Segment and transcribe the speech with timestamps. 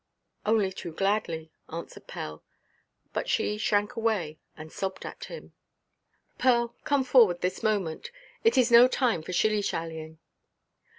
[0.47, 2.43] "Only too gladly," answered Pell;
[3.13, 5.53] but she shrank away, and sobbed at him.
[6.39, 8.09] "Pearl, come forward this moment.
[8.43, 10.17] It is no time for shilly–shallying."